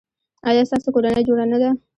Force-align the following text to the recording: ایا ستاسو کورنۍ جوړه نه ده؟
ایا 0.47 0.63
ستاسو 0.69 0.89
کورنۍ 0.95 1.21
جوړه 1.27 1.45
نه 1.51 1.57
ده؟ 1.61 1.69